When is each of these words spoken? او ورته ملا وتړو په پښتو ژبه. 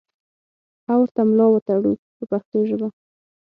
او 0.91 0.97
ورته 1.03 1.21
ملا 1.29 1.45
وتړو 1.51 1.91
په 2.17 2.23
پښتو 2.31 2.57
ژبه. 2.69 2.87